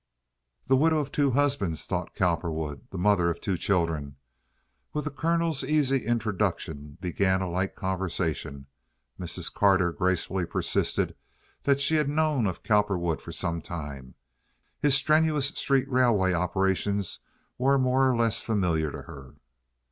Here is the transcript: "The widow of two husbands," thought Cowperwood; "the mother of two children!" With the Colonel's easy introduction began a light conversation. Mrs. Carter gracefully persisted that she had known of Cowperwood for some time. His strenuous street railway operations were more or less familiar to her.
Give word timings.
"The 0.65 0.75
widow 0.75 0.97
of 0.97 1.11
two 1.11 1.29
husbands," 1.29 1.85
thought 1.85 2.15
Cowperwood; 2.15 2.87
"the 2.89 2.97
mother 2.97 3.29
of 3.29 3.39
two 3.39 3.55
children!" 3.55 4.15
With 4.93 5.03
the 5.05 5.11
Colonel's 5.11 5.63
easy 5.63 6.07
introduction 6.07 6.97
began 6.99 7.39
a 7.39 7.47
light 7.47 7.75
conversation. 7.75 8.65
Mrs. 9.19 9.53
Carter 9.53 9.91
gracefully 9.91 10.47
persisted 10.47 11.15
that 11.65 11.81
she 11.81 11.97
had 11.97 12.09
known 12.09 12.47
of 12.47 12.63
Cowperwood 12.63 13.21
for 13.21 13.31
some 13.31 13.61
time. 13.61 14.15
His 14.79 14.95
strenuous 14.95 15.49
street 15.49 15.87
railway 15.87 16.33
operations 16.33 17.19
were 17.59 17.77
more 17.77 18.09
or 18.09 18.17
less 18.17 18.41
familiar 18.41 18.91
to 18.91 19.03
her. 19.03 19.35